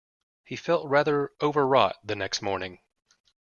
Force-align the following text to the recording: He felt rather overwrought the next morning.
He 0.43 0.55
felt 0.55 0.87
rather 0.89 1.29
overwrought 1.41 1.97
the 2.03 2.15
next 2.15 2.41
morning. 2.41 2.79